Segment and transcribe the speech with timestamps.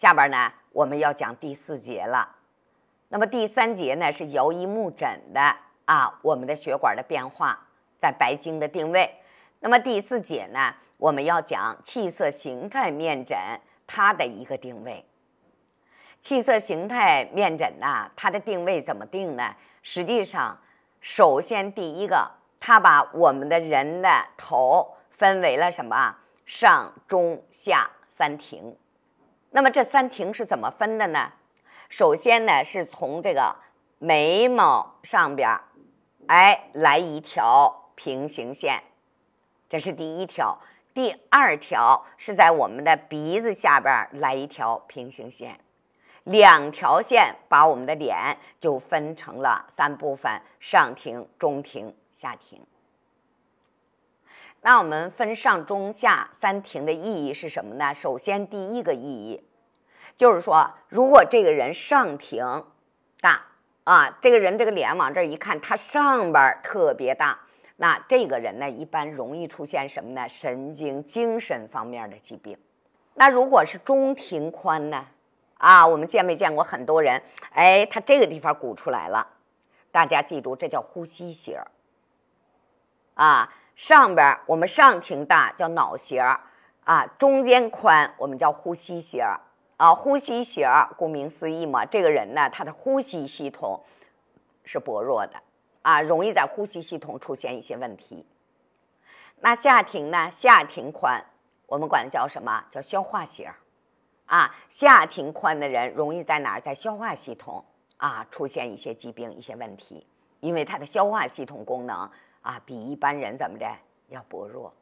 [0.00, 2.26] 下边呢我们要讲第四节了。
[3.10, 7.66] 那么第三节呢是摇一目诊的啊，我们的血管的变化
[7.98, 9.14] 在白经的定位。
[9.58, 13.36] 那么第四节呢，我们要讲气色形态面诊
[13.86, 15.04] 它的一个定位。
[16.18, 19.54] 气色形态面诊呐，它的定位怎么定呢？
[19.82, 20.58] 实际上，
[21.02, 22.26] 首先第一个，
[22.58, 24.08] 它把我们的人的
[24.38, 26.16] 头分为了什么？
[26.46, 28.74] 上、中、下三庭。
[29.50, 31.32] 那么这三庭是怎么分的呢？
[31.88, 33.56] 首先呢，是从这个
[33.98, 35.64] 眉毛上边儿，
[36.28, 38.80] 哎，来一条平行线，
[39.68, 40.58] 这是第一条。
[40.92, 45.58] 第二条是在我们的鼻子下边来一条平行线。
[46.24, 52.60] 两条线把我们的脸就分成了三部分：上庭、中庭、下庭。
[54.62, 57.94] 那我们分上中下三庭的意义是什么呢？
[57.94, 59.42] 首先，第一个意义
[60.16, 62.66] 就是说，如果这个人上庭
[63.20, 63.42] 大
[63.84, 67.38] 啊，这个人这个脸往这一看，他上边特别大，
[67.76, 70.28] 那这个人呢，一般容易出现什么呢？
[70.28, 72.58] 神经、精神方面的疾病。
[73.14, 75.06] 那如果是中庭宽呢？
[75.56, 77.22] 啊，我们见没见过很多人？
[77.52, 79.26] 哎，他这个地方鼓出来了，
[79.90, 81.66] 大家记住，这叫呼吸型儿。
[83.14, 86.38] 啊，上边我们上庭大叫脑型儿，
[86.84, 89.40] 啊，中间宽我们叫呼吸型儿。
[89.78, 93.82] 啊，呼吸型儿，顾名思义嘛，这个人呢，他的呼吸系统
[94.64, 95.42] 是薄弱的，
[95.80, 98.26] 啊，容易在呼吸系统出现一些问题。
[99.36, 100.30] 那下庭呢？
[100.30, 101.24] 下庭宽，
[101.64, 102.62] 我们管它叫什么？
[102.70, 103.56] 叫消化型儿。
[104.26, 106.60] 啊，下庭宽的人容易在哪儿？
[106.60, 107.64] 在消化系统
[107.96, 110.06] 啊出现一些疾病、一些问题，
[110.40, 112.10] 因为他的消化系统功能
[112.42, 113.66] 啊比一般人怎么着
[114.08, 114.72] 要薄弱。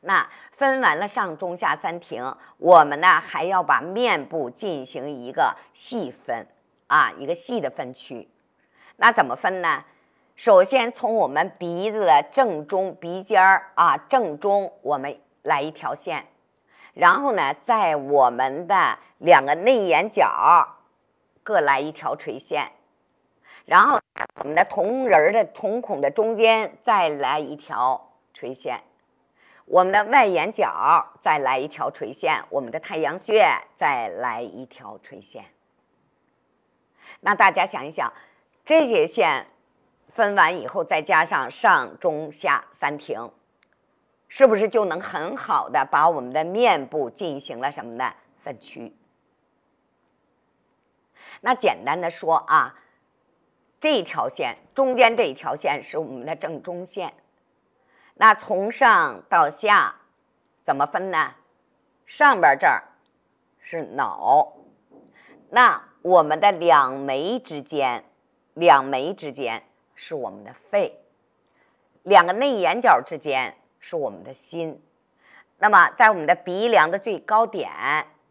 [0.00, 6.46] 那分完了上中下三庭，我们呢还要把面部进行一个细分
[6.88, 8.28] 啊，一个细的分区。
[8.96, 9.84] 那怎么分呢？
[10.36, 16.26] 首先从我们鼻子的正中鼻尖儿啊正中，我们来一条线。
[16.92, 20.76] 然后呢，在我们的两个内眼角
[21.42, 22.72] 各来一条垂线，
[23.66, 23.98] 然后
[24.40, 28.82] 我们的瞳仁的瞳孔的中间再来一条垂线，
[29.64, 35.44] 我们的外眼角再来一条垂线，我们的太阳穴再来一条垂线。
[37.20, 38.12] 那大家想一想，
[38.64, 39.46] 这些线
[40.08, 43.30] 分完以后，再加上上中下三庭。
[44.26, 48.12] 是不是就能很好的把我们的面部进行了什么呢？
[48.42, 48.92] 分区。
[51.40, 52.74] 那简单的说啊，
[53.84, 57.12] 这一条线中间这一条线是我们的正中线。
[58.14, 59.94] 那从上到下
[60.62, 61.34] 怎么分呢？
[62.06, 62.82] 上边这儿
[63.60, 64.54] 是脑，
[65.50, 68.02] 那我们的两眉之间，
[68.54, 69.62] 两眉之间
[69.94, 70.98] 是我们的肺，
[72.04, 73.54] 两个内眼角之间。
[73.80, 74.82] 是我们的心，
[75.58, 77.70] 那么在我们的鼻梁的最高点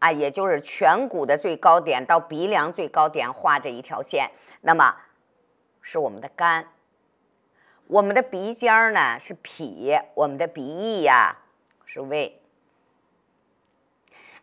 [0.00, 4.28] 啊，也就是颧骨的最高点到鼻梁最高点画这一条线，
[4.62, 4.92] 那么
[5.86, 6.66] 是我们的肝。
[7.88, 11.36] 我们的鼻尖儿呢是脾，我们的鼻翼呀
[11.84, 12.40] 是胃。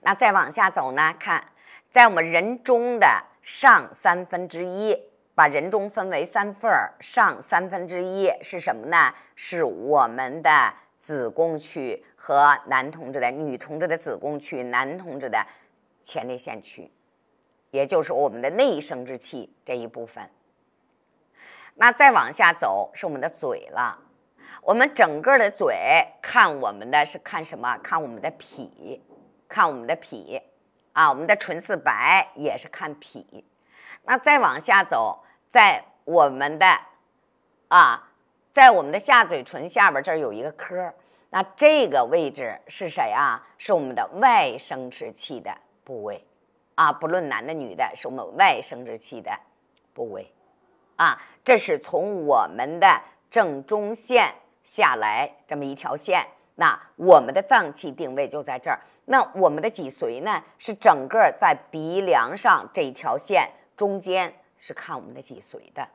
[0.01, 1.43] 那再往下走呢，看
[1.89, 4.95] 在我们人中的上三分之一，
[5.33, 9.11] 把人中分为三份儿，上三分之一是什么呢？
[9.35, 10.73] 是我们的。
[11.01, 15.43] 子宫区和男同志的、女同志的子宫区、男同志的
[16.03, 16.91] 前列腺区，
[17.71, 20.29] 也就是我们的内生殖器这一部分。
[21.75, 23.97] 那再往下走是我们的嘴了。
[24.61, 27.77] 我们整个的嘴看我们的是看什么？
[27.79, 29.01] 看我们的脾，
[29.47, 30.41] 看我们的脾
[30.93, 33.45] 啊，我们的唇似白也是看脾。
[34.03, 36.65] 那再往下走，在我们的
[37.67, 38.07] 啊。
[38.53, 40.93] 在我们的下嘴唇下边这儿有一个颗，
[41.29, 43.41] 那这个位置是谁啊？
[43.57, 45.49] 是我们的外生殖器的
[45.85, 46.21] 部位，
[46.75, 49.31] 啊，不论男的女的，是我们外生殖器的
[49.93, 50.29] 部位，
[51.01, 53.01] 啊，这是从我们的
[53.31, 58.79] 正中线下来这么一条线，那我们的脏器定位就在这儿。
[59.05, 65.87] 那我们的脊髓呢，是整个在鼻梁上这一条线中间是看我们的脊髓的。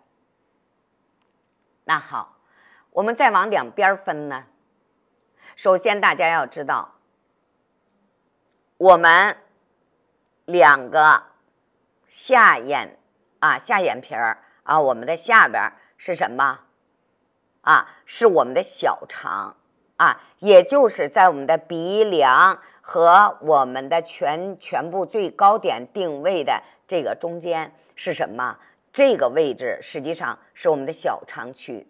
[1.85, 2.33] 那好。
[2.97, 4.47] 我们再往两边分呢。
[5.55, 6.95] 首先，大家要知道，
[8.79, 9.37] 我们
[10.47, 11.23] 两个
[12.07, 12.97] 下眼
[13.41, 16.59] 啊，下眼皮儿啊，我们的下边是什么？
[17.63, 19.57] 啊，是我们的小肠
[19.97, 28.59] 啊，也就是在我们的鼻梁和我们的全全部最高点定位的这个中间是什么？
[28.93, 31.87] 这个位置实际上是我们的小肠区。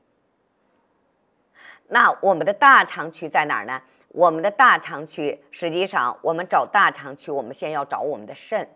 [1.89, 3.81] 那我们的大肠区在哪儿呢？
[4.09, 8.69] 我们的大肠区实际上，我们找大肠区，我们先要找我们的肾。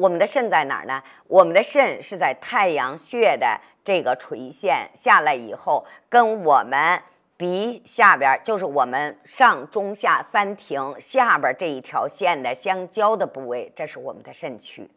[0.00, 1.02] 我们的肾在哪儿呢？
[1.26, 7.02] 我们的肾是在太阳穴的这个垂线下来以后，跟我们
[7.36, 14.90] 鼻下边，就是我们上中下三庭下边这一条线的相交的部位，这是我们的肾区。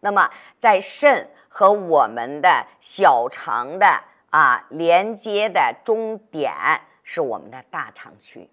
[0.00, 3.86] 那么，在肾和我们的小肠的
[4.28, 6.52] 啊连接的终点
[7.02, 8.50] 是我们的大肠区。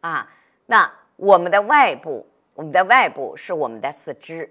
[0.00, 0.30] 啊，
[0.66, 2.24] 那我们的外部。
[2.54, 4.48] 我们的外部是我们的四肢，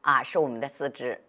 [0.00, 1.22] 啊，是我们的四肢。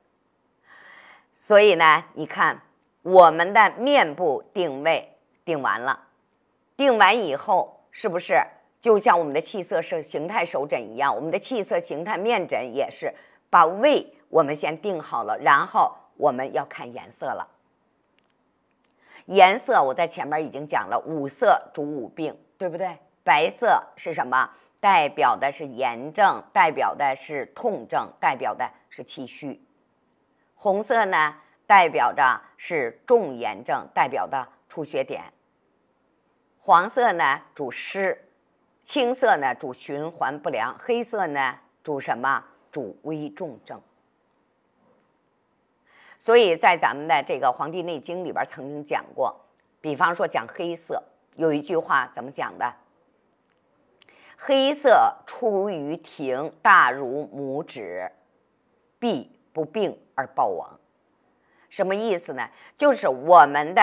[1.33, 2.61] 所以呢，你看
[3.01, 5.13] 我们的面部定位
[5.43, 6.07] 定完了，
[6.77, 8.41] 定完以后，是不是
[8.79, 11.13] 就像我们的气色是形态手诊一样？
[11.13, 13.13] 我们的气色形态面诊也是
[13.49, 17.45] 把位我们先定好了，然后我们要看颜色了。
[19.25, 22.97] 颜色我在前面已经讲了，五色主五病，对不对？
[23.23, 24.49] 白色是什么？
[24.85, 29.59] 代表的是炎症，代表的是痛症，代表的是气虚。
[30.53, 35.23] 红色呢，代表着是重炎症，代表的出血点。
[36.59, 38.29] 黄色呢主湿，
[38.83, 42.43] 青色呢主循环不良，黑色呢主什么？
[42.71, 43.81] 主危重症。
[46.19, 49.35] 所以在咱们的这个《黄帝内经》里边曾经讲过，
[49.81, 51.01] 比方说讲黑色，
[51.37, 52.71] 有一句话怎么讲的？
[54.47, 58.11] 黑色出于庭，大如拇指，
[58.99, 60.79] 必不病而暴亡。
[61.67, 62.47] 什么意思呢？
[62.77, 63.81] 就是我们的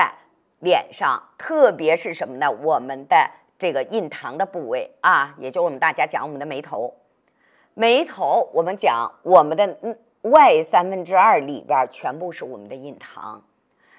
[0.61, 2.49] 脸上，特别是什么呢？
[2.49, 3.29] 我们的
[3.59, 6.95] 这个印堂的部位啊，也就是我们大家讲我们的眉头。
[7.75, 13.43] 眉头，我们讲我们的外三分之二里边全部是我们的印堂。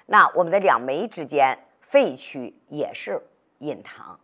[0.06, 3.20] 那我们的两眉之间，肺区也是
[3.58, 4.18] 印堂。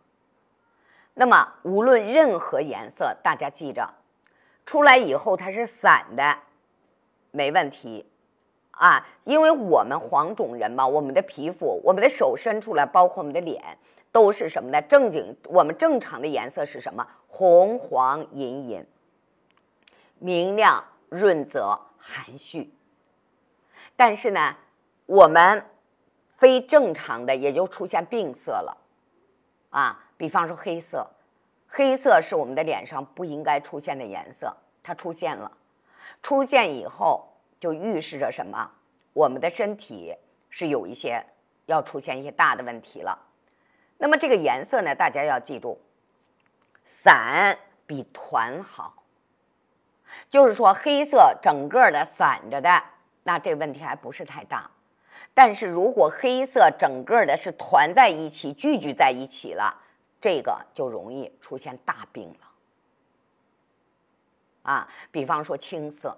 [1.21, 3.87] 那么，无论任何颜色，大家记着，
[4.65, 6.39] 出来以后它是散的，
[7.29, 8.09] 没问题
[8.71, 9.05] 啊。
[9.23, 13.77] 因为我们黄种人嘛，我们的皮肤，我们的手伸出来，包括我们的脸，
[14.11, 14.81] 都是什么呢？
[14.81, 17.07] 正经，我们正常的颜色是什么？
[17.27, 18.83] 红黄隐隐，
[20.17, 22.73] 明亮润泽含蓄。
[23.95, 24.55] 但是呢，
[25.05, 25.63] 我们
[26.37, 28.75] 非正常的，也就出现病色了
[29.69, 30.05] 啊。
[30.21, 31.09] 比方说黑色，
[31.67, 35.51] 黑色是我们的脸上不应该出现的颜色，它出现了，
[36.21, 37.27] 出现以后
[37.59, 38.69] 就预示着什么？
[39.13, 40.15] 我们的身体
[40.51, 41.25] 是有一些
[41.65, 43.17] 要出现一些大的问题了。
[43.97, 45.81] 那么这个颜色呢，大家要记住，
[46.83, 47.57] 散
[47.87, 48.93] 比团好，
[50.29, 52.83] 就是说黑色整个的散着的，
[53.23, 54.69] 那这问题还不是太大。
[55.33, 59.79] 但是如果黑色整个的是团在一起、聚聚在一起了。
[60.21, 62.47] 这个就容易出现大病了，
[64.61, 66.15] 啊，比方说青色，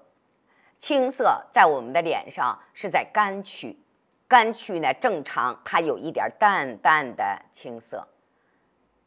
[0.77, 3.79] 青色在我们的脸上是在肝区，
[4.27, 8.05] 肝区呢正常它有一点淡淡的青色，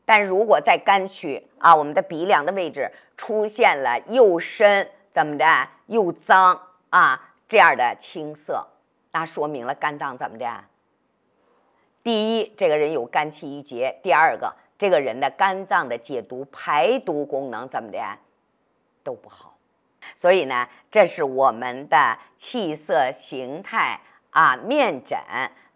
[0.06, 8.66] 但如果在肝区啊，我们的鼻梁的位置出现了又深怎么的又脏啊这样的青色，
[9.12, 10.64] 那说明了肝脏怎么的？
[12.02, 14.56] 第一，这个人有肝气郁结；第二个。
[14.78, 17.98] 这个人的肝脏的解毒排毒功能怎么的
[19.02, 19.56] 都不好，
[20.14, 25.18] 所以呢，这是我们的气色形态啊面诊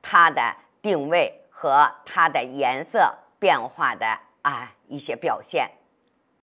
[0.02, 5.70] 它的定位和它的颜色变化的啊一些表现。